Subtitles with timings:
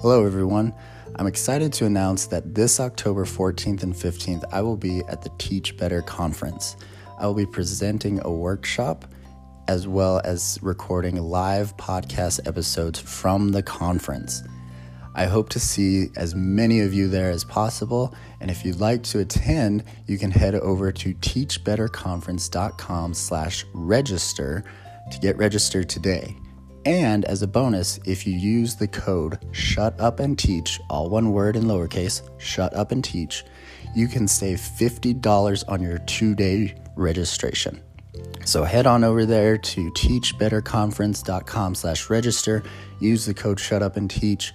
[0.00, 0.72] Hello, everyone.
[1.16, 5.30] I'm excited to announce that this October 14th and 15th, I will be at the
[5.38, 6.76] Teach Better Conference.
[7.18, 9.06] I will be presenting a workshop
[9.66, 14.44] as well as recording live podcast episodes from the conference.
[15.16, 19.02] I hope to see as many of you there as possible, and if you'd like
[19.02, 24.62] to attend, you can head over to teachbetterconference.com slash register
[25.10, 26.36] to get registered today.
[26.88, 31.32] And as a bonus, if you use the code shut up and teach, all one
[31.32, 33.44] word in lowercase, shut up and teach,
[33.94, 37.82] you can save $50 on your two day registration.
[38.46, 42.62] So head on over there to teachbetterconference.com slash register,
[43.00, 44.54] use the code shut up and teach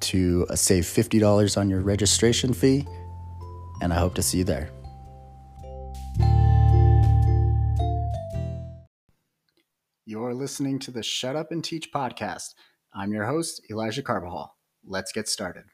[0.00, 2.88] to save $50 on your registration fee,
[3.80, 4.72] and I hope to see you there.
[10.10, 12.54] You're listening to the Shut Up and Teach podcast.
[12.94, 14.56] I'm your host, Elijah Carbajal.
[14.82, 15.64] Let's get started.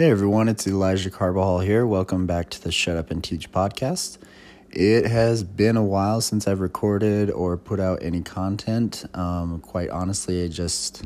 [0.00, 1.86] Hey everyone, it's Elijah Carbajal here.
[1.86, 4.16] Welcome back to the Shut Up and Teach podcast.
[4.70, 9.04] It has been a while since I've recorded or put out any content.
[9.12, 11.04] Um, quite honestly, I just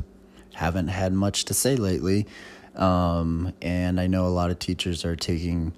[0.53, 2.25] haven't had much to say lately.
[2.73, 5.73] Um, and I know a lot of teachers are taking,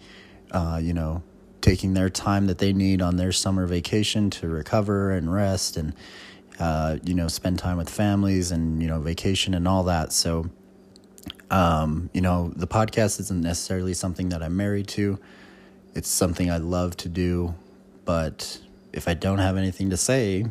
[0.52, 1.24] uh, you know,
[1.60, 5.96] taking their time that they need on their summer vacation to recover and rest and,
[6.60, 10.14] uh, you know, spend time with families and, you know, vacation and all that.
[10.14, 10.52] So,
[11.50, 15.20] um, you know, the podcast isn't necessarily something that I'm married to.
[15.96, 17.56] It's something I love to do,
[18.06, 18.60] but
[18.94, 20.46] if I don't have anything to say,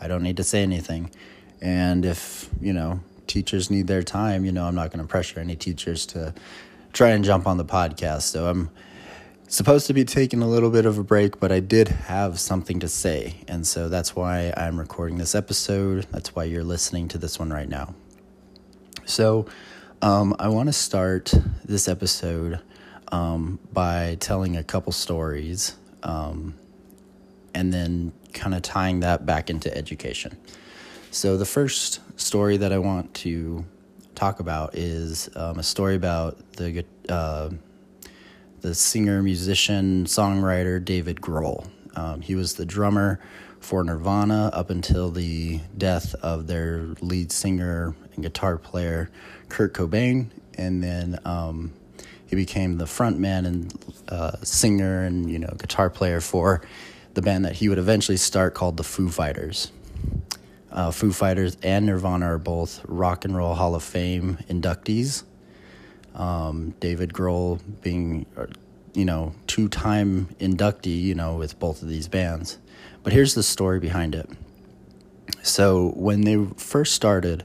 [0.00, 1.10] I don't need to say anything.
[1.60, 5.40] And if, you know, teachers need their time, you know, I'm not going to pressure
[5.40, 6.34] any teachers to
[6.92, 8.22] try and jump on the podcast.
[8.22, 8.70] So I'm
[9.48, 12.80] supposed to be taking a little bit of a break, but I did have something
[12.80, 13.36] to say.
[13.46, 16.06] And so that's why I'm recording this episode.
[16.10, 17.94] That's why you're listening to this one right now.
[19.04, 19.46] So,
[20.02, 21.32] um, I want to start
[21.64, 22.60] this episode
[23.12, 26.54] um, by telling a couple stories um,
[27.54, 30.36] and then kind of tying that back into education.
[31.12, 33.64] So, the first story that I want to
[34.14, 37.50] talk about is um, a story about the, uh,
[38.60, 41.68] the singer, musician, songwriter David Grohl.
[41.94, 43.20] Um, he was the drummer
[43.60, 49.10] for Nirvana up until the death of their lead singer and guitar player,
[49.48, 50.26] Kurt Cobain.
[50.58, 51.72] And then um,
[52.26, 56.62] he became the frontman and uh, singer and, you know, guitar player for
[57.14, 59.70] the band that he would eventually start called the Foo Fighters.
[60.70, 65.24] Uh, Foo Fighters and Nirvana are both Rock and Roll Hall of Fame inductees.
[66.14, 68.46] Um, David Grohl being, uh,
[68.94, 72.58] you know, two time inductee, you know, with both of these bands.
[73.02, 74.28] But here's the story behind it.
[75.42, 77.44] So when they first started,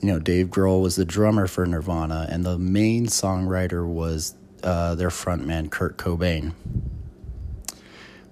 [0.00, 4.94] you know, Dave Grohl was the drummer for Nirvana, and the main songwriter was uh,
[4.94, 6.52] their frontman Kurt Cobain.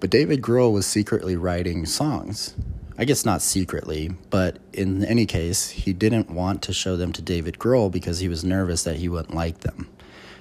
[0.01, 2.55] But David Grohl was secretly writing songs.
[2.97, 7.23] I guess not secretly, but in any case, he didn't want to show them to
[7.23, 9.89] David Grohl because he was nervous that he wouldn't like them.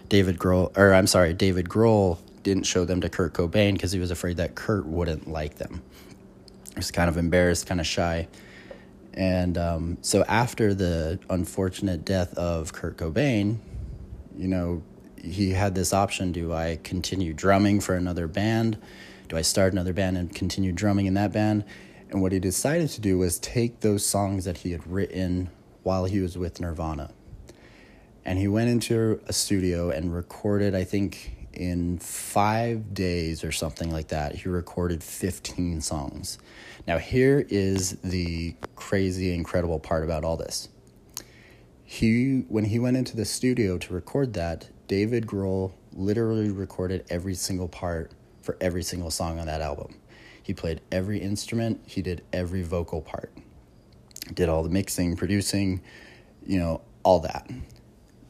[0.10, 4.00] David Grohl, or I'm sorry, David Grohl didn't show them to Kurt Cobain because he
[4.00, 5.82] was afraid that Kurt wouldn't like them.
[6.70, 8.28] He was kind of embarrassed, kind of shy.
[9.18, 13.58] And um, so after the unfortunate death of Kurt Cobain,
[14.38, 14.84] you know,
[15.20, 18.78] he had this option do I continue drumming for another band?
[19.28, 21.66] Do I start another band and continue drumming in that band?
[22.12, 25.50] And what he decided to do was take those songs that he had written
[25.82, 27.12] while he was with Nirvana.
[28.24, 33.92] And he went into a studio and recorded, I think, in five days or something
[33.92, 36.38] like that, he recorded 15 songs.
[36.88, 40.70] Now, here is the crazy, incredible part about all this.
[41.84, 47.34] He, when he went into the studio to record that, David Grohl literally recorded every
[47.34, 48.12] single part
[48.42, 49.96] for every single song on that album.
[50.44, 53.34] He played every instrument, he did every vocal part,
[54.34, 55.82] did all the mixing, producing,
[56.46, 57.50] you know, all that.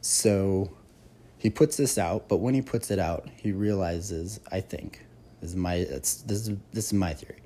[0.00, 0.70] So
[1.38, 5.06] he puts this out, but when he puts it out, he realizes, I think,
[5.40, 7.40] this is my this is this is my theory,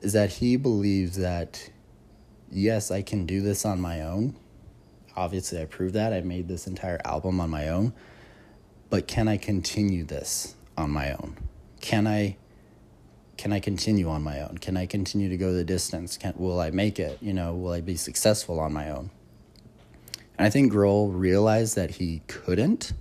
[0.00, 1.70] is that he believes that
[2.50, 4.36] yes, I can do this on my own.
[5.16, 6.12] Obviously, I proved that.
[6.12, 7.92] I made this entire album on my own.
[8.88, 11.36] But can I continue this on my own?
[11.80, 12.36] Can I
[13.36, 14.58] can I continue on my own?
[14.58, 16.16] Can I continue to go the distance?
[16.16, 17.18] Can will I make it?
[17.20, 19.10] You know, will I be successful on my own?
[20.36, 22.92] And I think Grohl realized that he couldn't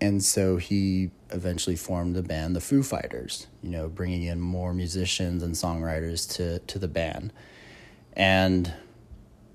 [0.00, 4.72] and so he eventually formed the band the Foo Fighters, you know, bringing in more
[4.72, 7.32] musicians and songwriters to to the band.
[8.14, 8.72] And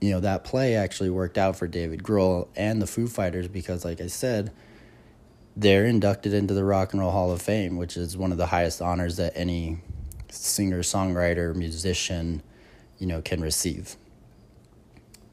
[0.01, 3.83] you know, that play actually worked out for David Grohl and the Foo Fighters because
[3.83, 4.51] like I said,
[5.55, 8.47] they're inducted into the Rock and Roll Hall of Fame, which is one of the
[8.47, 9.79] highest honors that any
[10.29, 12.43] singer, songwriter, musician,
[12.97, 13.95] you know, can receive.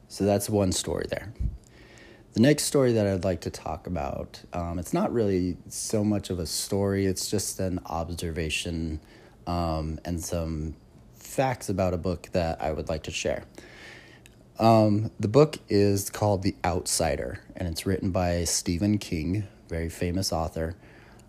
[0.07, 1.33] So that's one story there.
[2.33, 6.31] The next story that I'd like to talk about, um, it's not really so much
[6.31, 8.99] of a story, it's just an observation
[9.45, 10.75] um, and some
[11.13, 13.43] facts about a book that I would like to share.
[14.57, 20.33] Um, the book is called The Outsider, and it's written by Stephen King, very famous
[20.33, 20.75] author.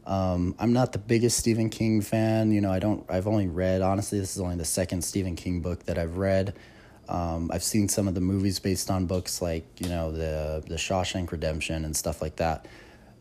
[0.06, 2.51] Um, I'm not the biggest Stephen King fan.
[2.51, 3.05] You know, I don't.
[3.11, 3.83] I've only read.
[3.83, 6.55] Honestly, this is only the second Stephen King book that I've read.
[7.09, 10.77] Um, I've seen some of the movies based on books like you know the the
[10.77, 12.67] Shawshank Redemption and stuff like that.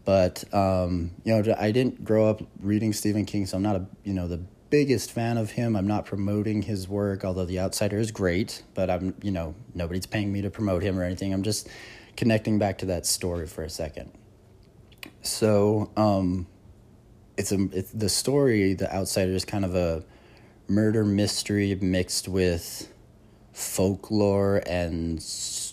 [0.06, 3.86] But um, you know, I didn't grow up reading Stephen King, so I'm not a
[4.04, 5.76] you know the biggest fan of him.
[5.76, 8.64] I'm not promoting his work, although The Outsider is great.
[8.74, 11.34] But I'm you know nobody's paying me to promote him or anything.
[11.34, 11.70] I'm just
[12.18, 14.12] connecting back to that story for a second.
[15.22, 16.48] So um,
[17.38, 18.74] it's a it's, the story.
[18.74, 20.04] The Outsider is kind of a
[20.68, 22.93] murder mystery mixed with
[23.54, 25.24] folklore and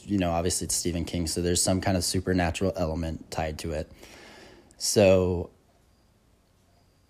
[0.05, 3.73] you know obviously it's Stephen King so there's some kind of supernatural element tied to
[3.73, 3.91] it.
[4.77, 5.50] So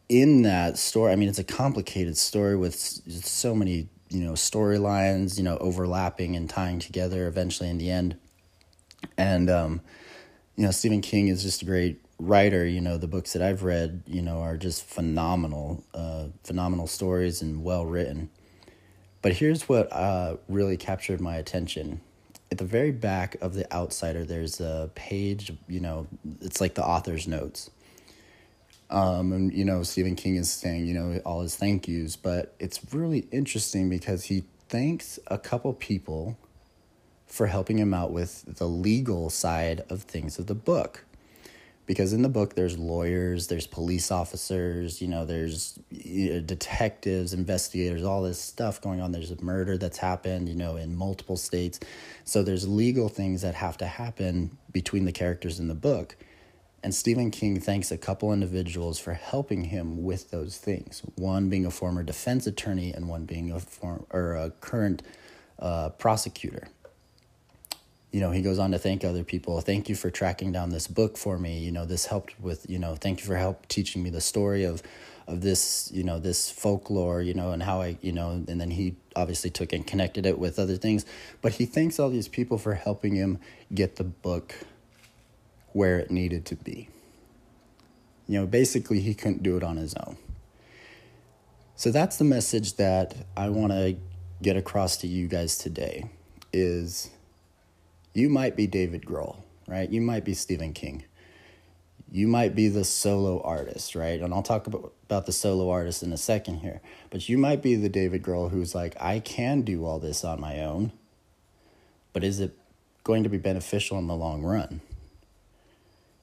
[0.09, 5.37] in that story I mean it's a complicated story with so many you know storylines
[5.39, 8.17] you know overlapping and tying together eventually in the end.
[9.17, 9.81] And um
[10.57, 13.63] you know Stephen King is just a great writer you know the books that I've
[13.65, 18.31] read you know are just phenomenal uh phenomenal stories and well written
[19.23, 22.01] but here's what uh, really captured my attention.
[22.51, 26.07] At the very back of The Outsider, there's a page, you know,
[26.41, 27.71] it's like the author's notes.
[28.91, 32.55] Um, and, you know, Stephen King is saying, you know, all his thank yous, but
[32.59, 36.37] it's really interesting because he thanks a couple people
[37.27, 41.05] for helping him out with the legal side of things of the book
[41.91, 45.77] because in the book there's lawyers there's police officers you know there's
[46.47, 49.11] detectives investigators all this stuff going on.
[49.11, 51.81] There's a murder that's happened you know in multiple states.
[52.23, 56.15] So there's legal things that have to happen between the characters in the book.
[56.85, 61.03] And Stephen King thanks a couple individuals for helping him with those things.
[61.17, 65.03] One being a former defense attorney, and one being a form or a current
[65.59, 66.69] uh, prosecutor
[68.11, 69.61] you know, he goes on to thank other people.
[69.61, 71.59] Thank you for tracking down this book for me.
[71.59, 74.65] You know, this helped with, you know, thank you for help teaching me the story
[74.65, 74.83] of
[75.31, 78.73] of this, you know, this folklore, you know, and how I, you know, and then
[78.73, 81.07] he obviously took and connected it with other things.
[81.41, 83.39] But he thanks all these people for helping him
[83.73, 84.57] get the book
[85.73, 86.89] where it needed to be.
[88.27, 90.17] You know, basically he couldn't do it on his own.
[91.77, 93.97] So that's the message that I want to
[94.43, 96.11] get across to you guys today
[96.53, 97.11] is
[98.13, 99.37] you might be David Grohl,
[99.67, 99.89] right?
[99.89, 101.05] You might be Stephen King.
[102.13, 104.21] You might be the solo artist, right?
[104.21, 106.81] And I'll talk about, about the solo artist in a second here.
[107.11, 110.41] But you might be the David Grohl who's like, I can do all this on
[110.41, 110.93] my own,
[112.13, 112.57] but is it
[113.05, 114.81] going to be beneficial in the long run?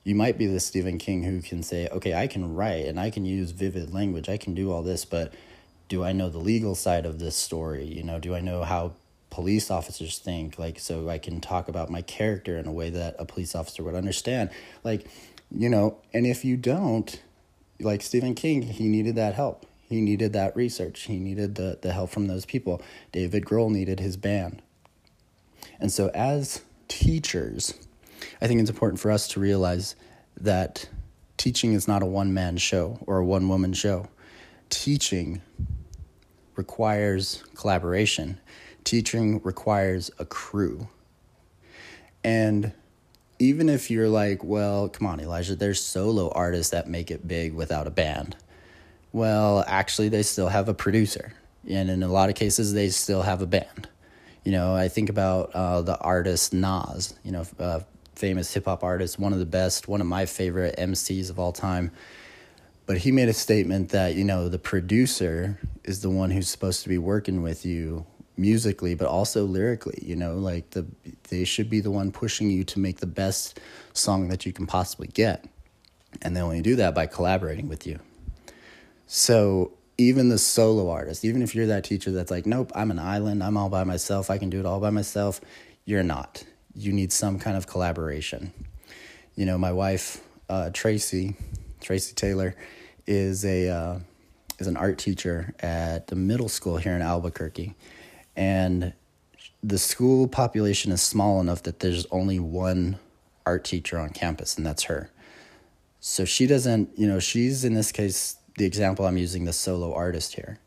[0.03, 3.10] You might be the Stephen King who can say, okay, I can write and I
[3.10, 5.34] can use vivid language, I can do all this, but
[5.89, 7.86] do I know the legal side of this story?
[7.86, 8.94] You know, do I know how
[9.29, 13.15] police officers think like so i can talk about my character in a way that
[13.19, 14.50] a police officer would understand.
[14.84, 15.07] Like
[15.51, 17.22] you know and if you don't
[17.79, 19.65] like stephen king he needed that help.
[19.89, 21.03] He needed that research.
[21.03, 22.81] He needed the, the help from those people.
[23.13, 24.62] David grohl needed his band
[25.79, 27.74] and so as teachers
[28.41, 29.96] i think it's important for us to realize
[30.39, 30.88] that
[31.38, 34.07] teaching is not a one-man show or a one-woman show.
[34.69, 35.41] Teaching
[36.55, 38.39] requires collaboration
[38.88, 40.88] teaching requires a crew.
[42.24, 42.72] And
[43.38, 47.53] even if you're like, well, come on, Elijah, there's solo artists that make it big
[47.53, 48.38] without a band.
[49.12, 51.34] Well, actually, they still have a producer.
[51.70, 53.89] And in a lot of cases, they still have a band.
[54.46, 57.46] You know, I think about uh, the artist Nas, you know,
[58.15, 61.51] famous hip hop artist, one of the best, one of my favorite MCs of all
[61.51, 61.91] time.
[62.86, 66.84] But he made a statement that, you know, the producer is the one who's supposed
[66.84, 68.06] to be working with you
[68.38, 70.86] musically but also lyrically you know like the
[71.29, 73.60] they should be the one pushing you to make the best
[73.94, 75.46] song that you can possibly get.
[76.22, 78.00] And they only do that by collaborating with you.
[79.06, 83.00] So even the solo artist even if you're that teacher that's like nope i'm an
[83.00, 83.44] island.
[83.44, 84.29] I'm all by myself.
[84.29, 85.41] I can do it all by myself
[85.86, 86.44] you're not.
[86.75, 88.53] You need some kind of collaboration.
[89.36, 91.36] You know my wife uh, tracy
[91.82, 92.56] tracy taylor
[93.06, 94.00] is a uh,
[94.60, 97.75] is an art teacher at the middle school here in albuquerque
[98.38, 98.94] and
[99.63, 103.00] the school population is small enough that there's only one
[103.46, 105.10] art teacher on campus and that's her.
[106.00, 109.94] So she doesn't you know she's in this case the example i'm using the solo
[109.94, 110.60] artist here.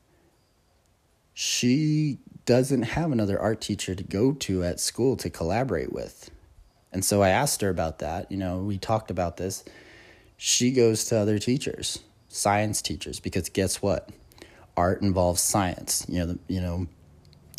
[1.33, 6.31] She doesn't have another art teacher to go to at school to collaborate with.
[6.93, 9.65] And so i asked her about that you know we talked about this.
[10.37, 12.01] She goes to other teachers
[12.33, 14.11] science teachers because guess what?
[14.77, 16.89] Art involves science you know the, you know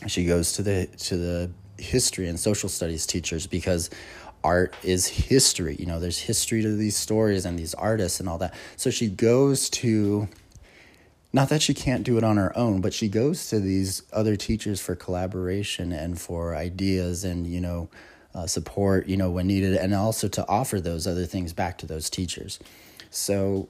[0.08, 3.89] she goes to the to the history and social studies teachers because
[4.43, 8.38] art is history you know there's history to these stories and these artists and all
[8.38, 8.53] that.
[8.75, 10.27] So she goes to
[11.34, 14.36] not that she can't do it on her own but she goes to these other
[14.36, 17.89] teachers for collaboration and for ideas and you know
[18.34, 21.86] uh, support you know when needed and also to offer those other things back to
[21.86, 22.60] those teachers.
[23.10, 23.67] So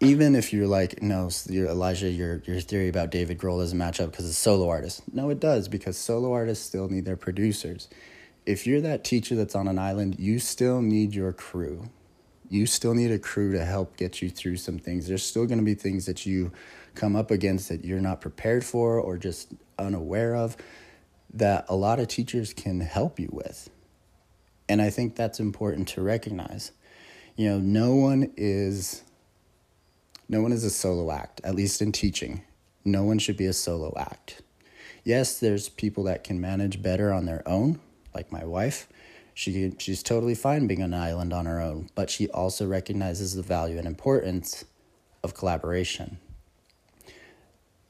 [0.00, 4.00] even if you're like, no, you're, Elijah, your your theory about David Grohl doesn't match
[4.00, 5.02] up because it's solo artist.
[5.12, 7.88] No, it does because solo artists still need their producers.
[8.46, 11.88] If you're that teacher that's on an island, you still need your crew.
[12.50, 15.08] You still need a crew to help get you through some things.
[15.08, 16.52] There's still going to be things that you
[16.94, 20.56] come up against that you're not prepared for or just unaware of
[21.32, 23.70] that a lot of teachers can help you with.
[24.68, 26.72] And I think that's important to recognize.
[27.36, 29.02] You know, no one is
[30.28, 32.42] no one is a solo act, at least in teaching.
[32.84, 34.42] No one should be a solo act.
[35.04, 37.80] Yes, there's people that can manage better on their own,
[38.14, 38.88] like my wife.
[39.34, 43.34] She she's totally fine being on an island on her own, but she also recognizes
[43.34, 44.64] the value and importance
[45.22, 46.18] of collaboration.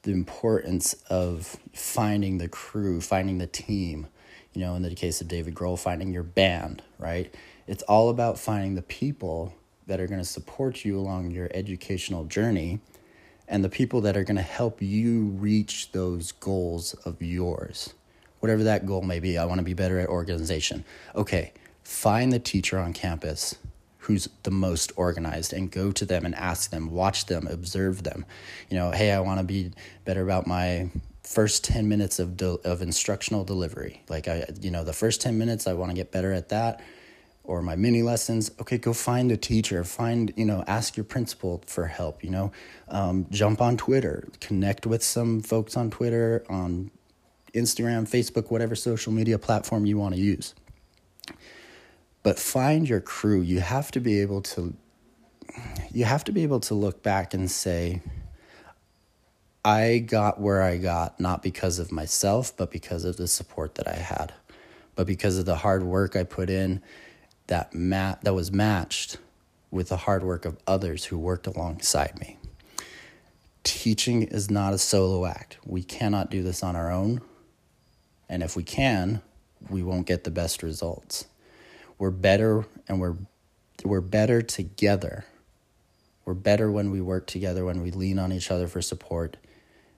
[0.01, 4.07] The importance of finding the crew, finding the team.
[4.53, 7.33] You know, in the case of David Grohl, finding your band, right?
[7.67, 9.53] It's all about finding the people
[9.87, 12.79] that are going to support you along your educational journey
[13.47, 17.93] and the people that are going to help you reach those goals of yours.
[18.39, 20.83] Whatever that goal may be, I want to be better at organization.
[21.15, 23.55] Okay, find the teacher on campus
[23.99, 28.23] who's the most organized and go to them and ask them, watch them, observe them.
[28.69, 29.71] You know, hey, I want to be
[30.05, 30.91] better about my
[31.23, 34.03] first 10 minutes of de- of instructional delivery.
[34.07, 36.81] Like I you know, the first 10 minutes I want to get better at that
[37.47, 41.63] or my mini lessons okay go find a teacher find you know ask your principal
[41.67, 42.51] for help you know.
[42.87, 46.91] Um, jump on twitter connect with some folks on twitter on
[47.53, 50.53] instagram facebook whatever social media platform you want to use.
[52.21, 53.41] But find your crew.
[53.41, 54.75] You have to be able to
[55.91, 58.01] you have to be able to look back and say
[59.63, 63.87] i got where i got not because of myself but because of the support that
[63.87, 64.33] i had
[64.95, 66.81] but because of the hard work i put in
[67.47, 69.17] that mat that was matched
[69.71, 72.37] with the hard work of others who worked alongside me.
[73.63, 75.57] Teaching is not a solo act.
[75.65, 77.21] We cannot do this on our own.
[78.29, 79.21] And if we can,
[79.69, 81.25] we won't get the best results.
[81.97, 83.15] We're better and we're
[83.83, 85.25] we're better together.
[86.23, 89.37] We're better when we work together, when we lean on each other for support,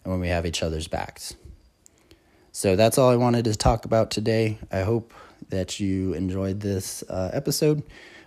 [0.04, 1.36] and when we have each other's backs.
[2.52, 4.58] So that's all I wanted to talk about today.
[4.72, 5.14] I hope
[5.50, 7.84] that you enjoyed this uh, episode.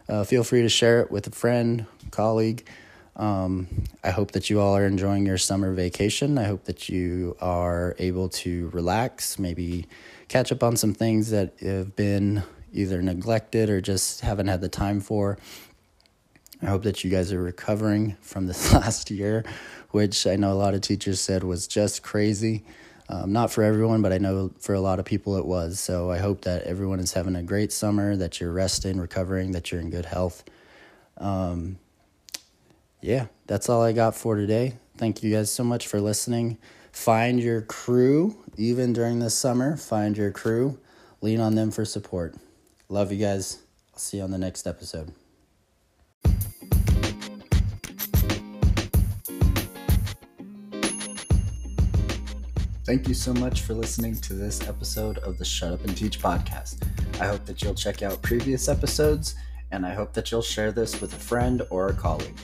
[0.08, 2.66] Uh, feel free to share it with a friend, colleague.
[3.16, 3.68] Um,
[4.02, 6.38] I hope that you all are enjoying your summer vacation.
[6.38, 9.86] I hope that you are able to relax, maybe
[10.28, 14.68] catch up on some things that have been either neglected or just haven't had the
[14.68, 15.38] time for.
[16.62, 19.44] I hope that you guys are recovering from this last year,
[19.90, 22.64] which I know a lot of teachers said was just crazy.
[23.10, 25.80] Um, not for everyone, but I know for a lot of people it was.
[25.80, 29.72] So I hope that everyone is having a great summer, that you're resting, recovering, that
[29.72, 30.44] you're in good health.
[31.18, 31.80] Um,
[33.00, 34.74] yeah, that's all I got for today.
[34.96, 36.56] Thank you guys so much for listening.
[36.92, 39.76] Find your crew, even during this summer.
[39.76, 40.78] Find your crew.
[41.20, 42.36] Lean on them for support.
[42.88, 43.58] Love you guys.
[43.92, 45.12] I'll see you on the next episode.
[52.90, 56.20] Thank you so much for listening to this episode of the Shut Up and Teach
[56.20, 56.82] podcast.
[57.20, 59.37] I hope that you'll check out previous episodes,
[59.70, 62.35] and I hope that you'll share this with a friend or a colleague.